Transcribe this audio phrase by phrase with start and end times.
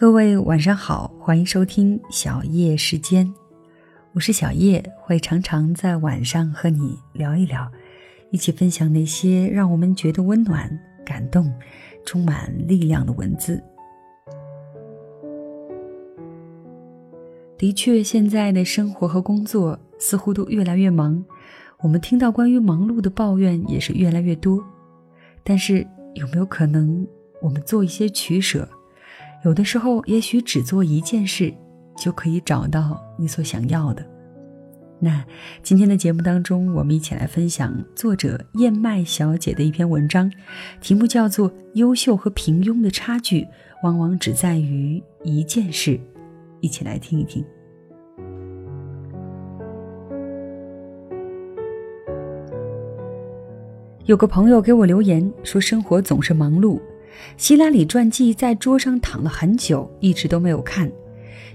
[0.00, 3.30] 各位晚上好，欢迎收听小叶时间，
[4.14, 7.70] 我是小叶，会常常在晚上和你聊一聊，
[8.30, 10.70] 一起分享那些让我们觉得温暖、
[11.04, 11.52] 感动、
[12.06, 13.62] 充满力量的文字。
[17.58, 21.22] 的确，现在的生活和工作似乎都越来越忙，
[21.82, 24.64] 我们听到关于忙碌的抱怨也是越来越多。
[25.44, 27.06] 但是，有没有可能
[27.42, 28.66] 我们做一些取舍？
[29.42, 31.52] 有的时候，也许只做一件事，
[31.96, 34.04] 就可以找到你所想要的。
[34.98, 35.24] 那
[35.62, 40.30] 今天的节目当中，我们一起来分享作者燕麦小姐的一篇文章，
[40.82, 43.46] 题目叫做《优秀和平庸的差距
[43.82, 45.92] 往往只在于一件事》，
[46.60, 47.42] 一起来听一听。
[54.04, 56.78] 有个朋友给我留言说，生活总是忙碌。
[57.36, 60.90] 希拉里传记在桌上躺了很久，一直都没有看。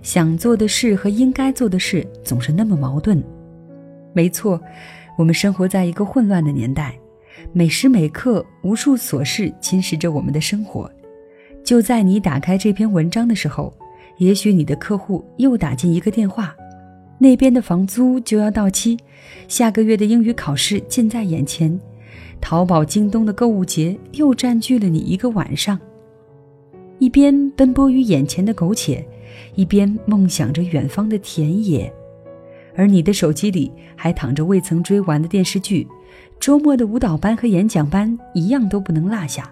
[0.01, 3.23] 想做的事和应该做的事总是那么矛盾。
[4.13, 4.61] 没错，
[5.17, 6.97] 我们生活在一个混乱的年代，
[7.51, 10.89] 每时每刻无数琐事侵蚀着我们的生活。
[11.63, 13.73] 就在你打开这篇文章的时候，
[14.17, 16.55] 也许你的客户又打进一个电话，
[17.17, 18.97] 那边的房租就要到期，
[19.47, 21.79] 下个月的英语考试近在眼前。
[22.41, 25.79] 淘宝、京东的购物节又占据了你一个晚上，
[26.99, 29.05] 一边奔波于眼前的苟且，
[29.55, 31.91] 一边梦想着远方的田野，
[32.75, 35.87] 而你的手机里还躺着未曾追完的电视剧，
[36.39, 39.51] 周末的舞蹈班和演讲班一样都不能落下，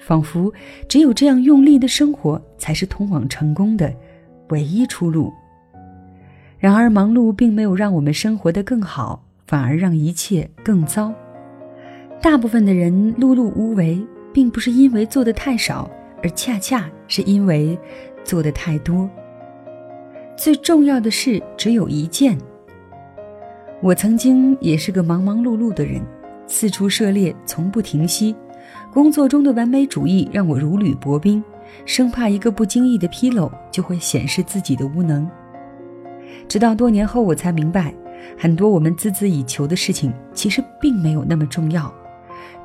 [0.00, 0.52] 仿佛
[0.88, 3.92] 只有这样用力的生活才是通往成功的
[4.50, 5.32] 唯一出路。
[6.58, 11.12] 然而，忙碌并没有让我们生活得更好，反而让一切更糟。
[12.22, 14.00] 大部分的人碌碌无为，
[14.32, 15.90] 并不是因为做的太少，
[16.22, 17.76] 而恰恰是因为
[18.22, 19.10] 做的太多。
[20.36, 22.38] 最重要的事只有一件。
[23.80, 26.00] 我曾经也是个忙忙碌碌的人，
[26.46, 28.36] 四处涉猎，从不停息。
[28.92, 31.42] 工作中的完美主义让我如履薄冰，
[31.84, 35.28] 生怕一个不经意的纰漏就会显示自己的无能。
[36.46, 37.92] 直到多年后，我才明白，
[38.38, 41.92] 很多我们孜孜以求的事情，其实并没有那么重要。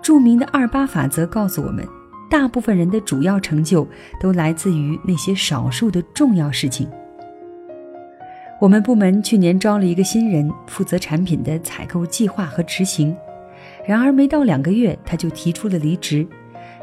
[0.07, 1.85] 著名的二八法则告诉我们，
[2.29, 3.85] 大部分人的主要成就
[4.21, 6.89] 都来自于那些少数的重要事情。
[8.61, 13.13] 我们部门去年招了一个新人，负责产品的采购计划和执行。
[13.85, 16.25] 然而没到两个月，他就提出了离职，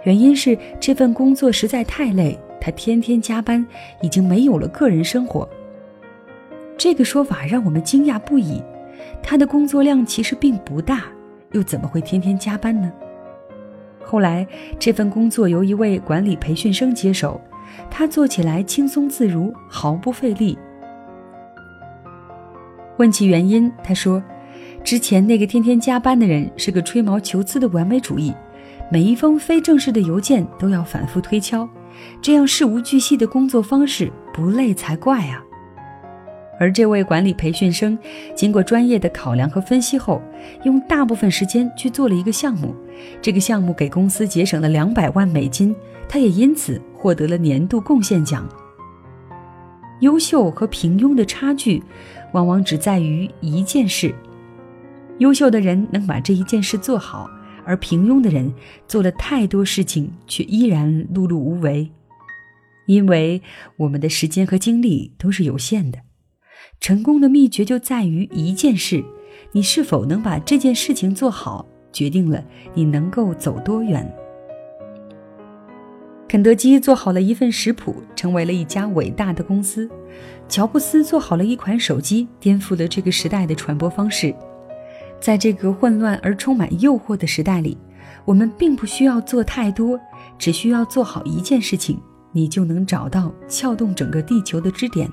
[0.03, 3.67] 原因是这份工作实在太累，他天天加班，
[4.03, 5.49] 已经没有了个人生活。
[6.77, 8.63] 这个说法让我们惊讶不已。
[9.23, 11.05] 他的工作量其实并不大。
[11.53, 12.93] 又怎么会天天加班呢？
[14.05, 14.47] 后来
[14.79, 17.41] 这份工作由一位管理培训生接手，
[17.91, 20.59] 他做起来轻松自如，毫不费力。
[22.99, 24.23] 问其原因，他说
[24.85, 28.33] ：“之前那个天天加班的人是个吹毛求疵的完美主义，
[28.91, 31.69] 每一封非正式的邮件都要反复推敲，
[32.23, 35.43] 这样事无巨细的工作方式不累才怪啊。”
[36.59, 37.99] 而这位管理培训生，
[38.35, 40.23] 经过专业的考量和分析后，
[40.65, 42.75] 用大部分时间去做了一个项目。
[43.21, 45.75] 这个项目给公司节省了两百万美金，
[46.09, 48.49] 他也因此获得了年度贡献奖。
[50.01, 51.83] 优秀和平庸的差距，
[52.33, 54.15] 往往只在于一件事。
[55.19, 57.31] 优秀的人能把这一件事做好，
[57.65, 58.53] 而平庸的人
[58.87, 61.91] 做了太多事情，却依然碌碌无为。
[62.87, 63.41] 因为
[63.77, 65.99] 我们的时间和精力都是有限的。
[66.81, 69.05] 成功的秘诀就在于一件事，
[69.53, 72.45] 你是否能把这件事情做好，决定了
[72.75, 74.15] 你能够走多远。
[76.27, 79.87] 肯德基做好了一份食谱，成为了一家伟大的公司；
[80.49, 84.35] 乔布斯做好了一款手机，颠覆了这个时代的传播方式。
[85.21, 87.79] 在这个混乱而充满诱惑的时代里，
[88.25, 89.99] 我们并不需要做太多，
[90.37, 92.01] 只需要做好一件事情，
[92.33, 95.09] 你就能找到撬动整个地球的支点。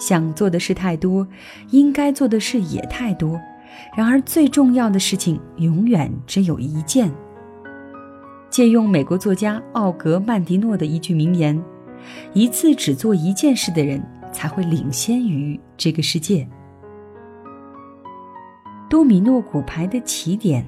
[0.00, 1.28] 想做的事太多，
[1.70, 3.38] 应该做的事也太多，
[3.96, 7.12] 然而最重要的事情永远只有一件。
[8.48, 11.62] 借用美国作家奥格曼迪诺的一句名言
[12.34, 14.02] ：“一次只做一件事的人，
[14.32, 16.48] 才会领先于这个世界。”
[18.88, 20.66] 多米诺骨牌的起点。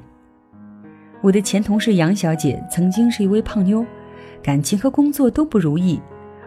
[1.23, 3.85] 我的前同事杨小姐曾经是一位胖妞，
[4.43, 6.01] 感情和工作都不如意。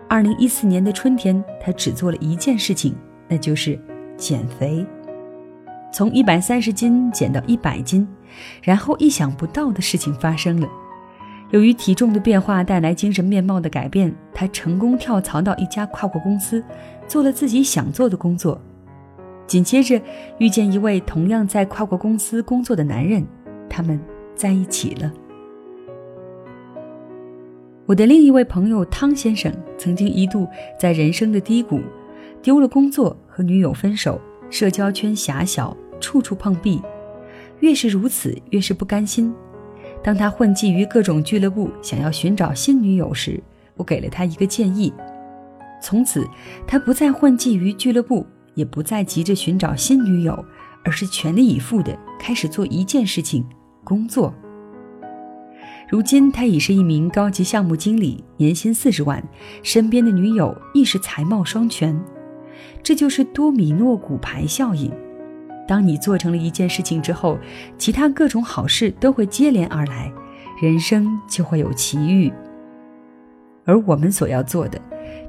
[0.08, 2.96] 二零一四年的春天，他只做了一件事情，
[3.28, 3.80] 那就是
[4.16, 4.86] 减肥，
[5.92, 8.08] 从一百三十斤减到一百斤，
[8.62, 10.68] 然后意想不到的事情发生了，
[11.50, 16.64] 由于体重的变化带来精神面貌的改变，他成功跳槽到一家跨国公司，
[17.08, 18.62] 做了自己想做的工作。
[19.48, 20.00] 紧接着
[20.38, 23.26] 遇见一位同样在跨国公司工作的男人，
[23.68, 24.00] 他们
[24.36, 25.12] 在一起了。
[27.88, 30.48] 我的另一位朋友汤先生曾经一度
[30.80, 31.80] 在人生的低谷，
[32.42, 36.82] 丢了工作，和女友分手，社交圈狭小，处处碰壁。
[37.60, 39.32] 越是如此，越是不甘心。
[40.04, 43.42] 当他混迹于各种俱乐部，想要寻找新女友时，
[43.76, 44.92] 我给了他一个建议：
[45.80, 46.28] 从此，
[46.66, 50.44] 他不再混迹于俱乐部，也不再急着寻找新女友，
[50.84, 53.46] 而是全力以赴地开始做一件事情——
[53.86, 54.34] 工作。
[55.96, 59.24] 如今，他已是一名高级项目经理，年薪四十万，
[59.64, 61.98] 身边的女友亦是才貌双全。
[62.84, 64.92] 这就是多米诺骨牌效应。
[65.66, 67.40] 当你做成了一件事情之后，
[67.78, 70.12] 其他各种好事都会接连而来，
[70.62, 72.30] 人生就会有奇遇。
[73.64, 74.78] 而我们所要做的，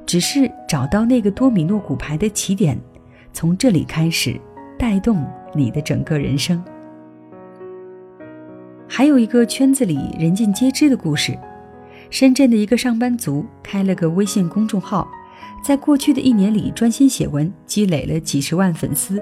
[0.05, 2.77] 只是找到那个多米诺骨牌的起点，
[3.31, 4.37] 从这里开始，
[4.77, 5.25] 带动
[5.55, 6.61] 你的整个人生。
[8.89, 11.37] 还有一个圈子里人尽皆知的故事：
[12.09, 15.07] 深圳的一个上班族开了个微信公众号，
[15.61, 19.21] 在过去的一年里专心写文，积累了几十万粉丝。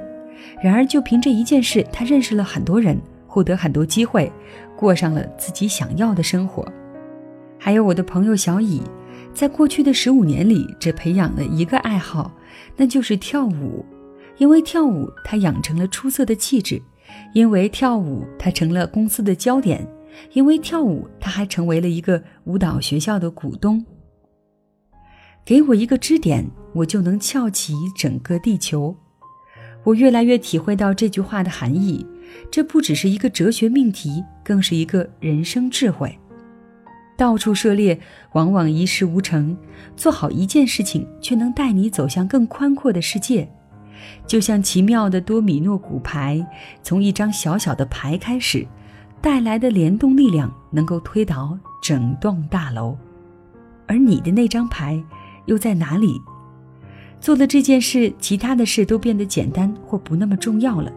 [0.61, 4.31] 然而，就凭这一件事，他认识了很多人，获得很多机会，
[4.77, 6.65] 过上了自己想要的生活。
[7.57, 8.83] 还有我的朋友小乙，
[9.33, 12.31] 在过去的十五年里，只培养了一个爱好，
[12.77, 13.83] 那就是跳舞。
[14.37, 16.77] 因为跳舞，他养成了出色的气质；
[17.33, 19.79] 因为跳舞，他成了公司的焦点；
[20.33, 23.85] 因为跳舞，他还成为了一个舞蹈学校的股东。
[25.43, 28.95] 给我一个支点，我就能翘起整个地球。
[29.83, 32.03] 我越来越体会到这句话的含义，
[32.49, 36.17] 这不只是一个哲学命题，更是一个人生智慧。
[37.15, 37.99] 到处涉猎，
[38.33, 39.55] 往往一事无成；
[39.95, 43.47] 做好一件事情，却能带你走向更宽阔的世界。
[44.27, 46.45] 就像奇妙的多米诺骨牌，
[46.83, 48.65] 从一张小小的牌开始，
[49.21, 52.97] 带来的联动力量能够推倒整栋大楼。
[53.87, 55.03] 而你的那张牌，
[55.45, 56.21] 又在哪里？
[57.19, 60.91] 做了这件事，其他的事都变得简单或不那么重要了。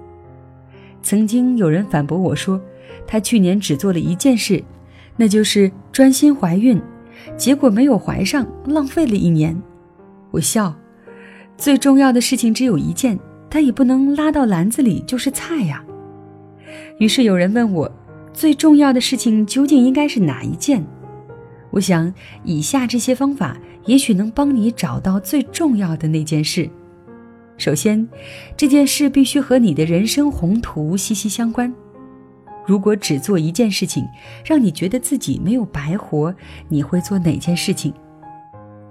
[1.02, 2.60] 曾经有人反驳我说，
[3.06, 4.62] 他去年只做了一件事，
[5.16, 6.80] 那就是专心怀孕，
[7.36, 9.58] 结果没有怀上，浪费了一年。
[10.30, 10.74] 我笑，
[11.58, 13.18] 最重要的事情只有一件，
[13.50, 15.84] 但也不能拉到篮子里就是菜呀。
[16.98, 17.90] 于是有人问我，
[18.32, 20.86] 最重要的事情究竟应该是哪一件？
[21.70, 22.14] 我想，
[22.44, 23.56] 以下这些方法
[23.86, 26.70] 也许能帮你找到最重要的那件事。
[27.56, 28.08] 首先，
[28.56, 31.74] 这件事必须和你的人生宏图息息相关。
[32.64, 34.04] 如果只做一件事情，
[34.44, 36.32] 让你觉得自己没有白活，
[36.68, 37.92] 你会做哪件事情？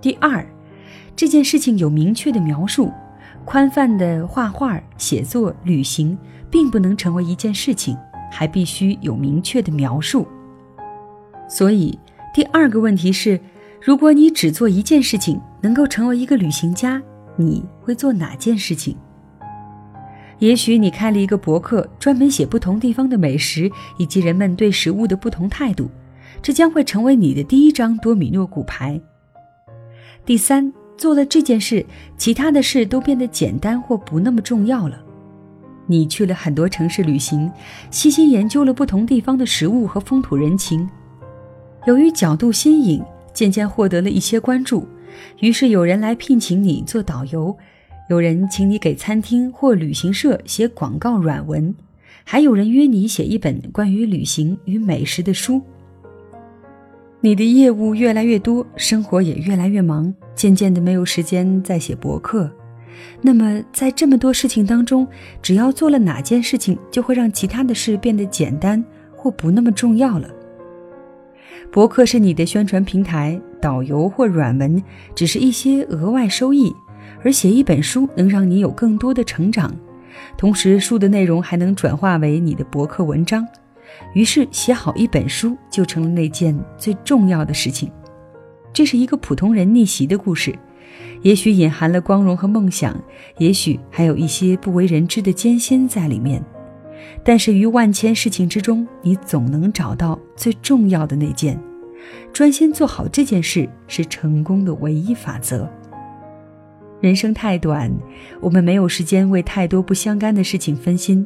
[0.01, 0.45] 第二，
[1.17, 2.89] 这件事情有明确的描述。
[3.43, 6.17] 宽泛的画画、写作、旅行，
[6.49, 7.97] 并不能成为一件事情，
[8.31, 10.25] 还必须有明确的描述。
[11.49, 11.99] 所以。
[12.33, 13.39] 第二个问题是，
[13.81, 17.01] 如果你只做一件事情，能够成为一个旅行家，
[17.35, 18.95] 你会做哪件事情？
[20.37, 25.89] 也许你开了一个博客，专门写不同地方的美食以及人们对食物的不同态度，
[26.43, 29.01] 这将会成为你的第一张多米诺骨牌。
[30.23, 31.85] 第三，做了这件事，
[32.17, 34.99] 其他的事都变得简单或不那么重要了。
[35.85, 37.49] 你去了很多城市旅行，
[37.91, 40.89] 细心研究了不同地方的食物和风土人情。
[41.85, 43.01] 由于角度新颖，
[43.33, 44.85] 渐渐获得了一些关注，
[45.39, 47.55] 于是有人来聘请你做导游，
[48.09, 51.73] 有人请你给餐厅或旅行社写广告软文，
[52.25, 55.61] 还有人约你写一本关于旅行与美食的书。
[57.19, 62.49] 你的业务越来越多，生活也越来越忙，渐渐的没有时间再写博客。
[63.21, 65.07] 那么，在这么多事情当中，
[65.41, 68.83] 只要做了哪件事情，就会让其他的事变得简单
[69.15, 70.29] 或不那么重要了。
[71.71, 74.81] 博客是你的宣传平台，导游或软文
[75.15, 76.73] 只是一些额外收益，
[77.23, 79.75] 而写一本书能让你有更多的成长，
[80.37, 83.45] 同时书的内容还能转化为你的博客文章，
[84.13, 87.91] 于是写好一本书就成了那件最重要的事情。
[88.73, 90.57] 这是一个普通人逆袭的故事，
[91.21, 92.99] 也许隐含了光荣和梦想，
[93.37, 96.43] 也许还有一些不为人知的艰辛在里面。
[97.23, 101.59] 但是于万千事情之中，你总能找到最重要的那件，
[102.31, 105.69] 专心做好这件事是成功的唯一法则。
[106.99, 107.91] 人生太短，
[108.41, 111.25] 我们没有时间为太多不相干的事情分心。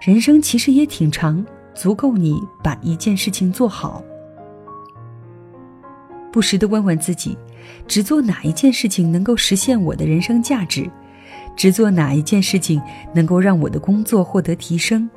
[0.00, 1.44] 人生其实也挺长，
[1.80, 4.04] 足够你把一件事情做好。
[6.30, 7.38] 不时的问问自己，
[7.88, 10.90] 只做哪一件事情能够实现我的人生价值？
[11.56, 12.82] 只做哪一件事情
[13.14, 15.08] 能够让我的工作获得提升？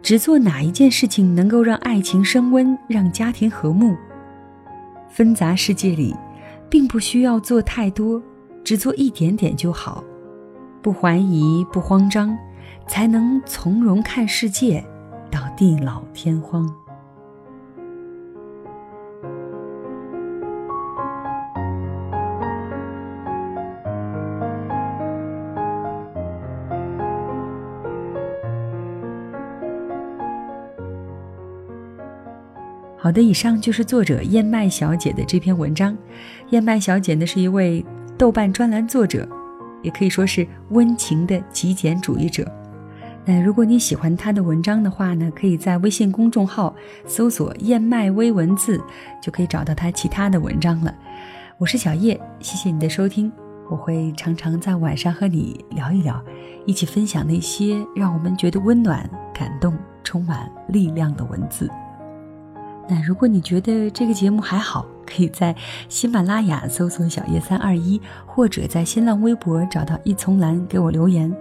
[0.00, 3.96] 只做哪一件事情能够让爱情升温，让家庭和睦？
[5.10, 6.14] 纷杂世界里，
[6.70, 8.22] 并不需要做太多，
[8.62, 10.04] 只做一点点就好。
[10.80, 12.38] 不怀疑，不慌张，
[12.86, 14.84] 才能从容看世界，
[15.32, 16.70] 到地老天荒。
[32.98, 35.96] 好的，以上就是作者燕麦小姐的这篇文章。
[36.50, 37.84] 燕麦小姐呢是一位
[38.16, 39.26] 豆瓣专栏作者，
[39.82, 42.46] 也可以说是温情的极简主义者。
[43.24, 46.74] 那如果你喜欢他的文章的话呢，可以在微信公众号
[47.06, 48.82] 搜索“燕麦微文字”，
[49.22, 50.92] 就可以找到他其他的文章了。
[51.56, 53.30] 我是小叶，谢谢你的收听。
[53.70, 56.20] 我会常常在晚上和你聊一聊，
[56.66, 61.70] 一起分享那些让我们觉得温暖、感动、充满力量的文字。
[62.88, 65.54] 那如果你觉得这个节目还好，可以在
[65.88, 71.34] 喜马拉雅搜索“小叶三二一”，或者在新浪微博找到一丛蓝给我留言。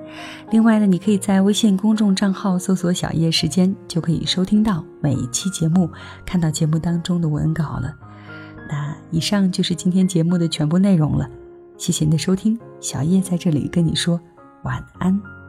[0.50, 5.90] 另外呢，你可以在微信公众账号搜索“小叶时间”，就可以收听到每一期节目，
[6.26, 7.94] 看到节目当中的文稿了。
[8.70, 11.30] 那以上就是今天节目的全部内容了，
[11.78, 14.20] 谢谢你的收听，小叶在这里跟你说
[14.64, 15.41] 晚安。